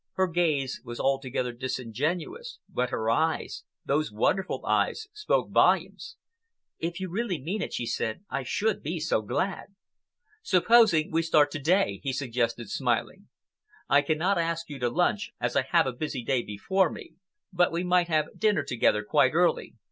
Her 0.13 0.25
gaze 0.25 0.81
was 0.83 0.99
altogether 0.99 1.51
disingenuous, 1.51 2.57
but 2.67 2.89
her 2.89 3.11
eyes—those 3.11 4.11
wonderful 4.11 4.65
eyes—spoke 4.65 5.51
volumes. 5.51 6.15
"If 6.79 6.99
you 6.99 7.07
really 7.07 7.39
mean 7.39 7.61
it," 7.61 7.71
she 7.71 7.85
said, 7.85 8.23
"I 8.27 8.41
should 8.41 8.81
be 8.81 8.99
so 8.99 9.21
glad." 9.21 9.67
"Supposing 10.41 11.11
we 11.11 11.21
start 11.21 11.51
to 11.51 11.59
day," 11.59 11.99
he 12.01 12.13
suggested, 12.13 12.71
smiling. 12.71 13.27
"I 13.89 14.01
cannot 14.01 14.39
ask 14.39 14.71
you 14.71 14.79
to 14.79 14.89
lunch, 14.89 15.33
as 15.39 15.55
I 15.55 15.61
have 15.69 15.85
a 15.85 15.93
busy 15.93 16.23
day 16.23 16.41
before 16.41 16.89
me, 16.89 17.13
but 17.53 17.71
we 17.71 17.83
might 17.83 18.07
have 18.07 18.39
dinner 18.39 18.63
together 18.63 19.03
quite 19.03 19.33
early. 19.35 19.75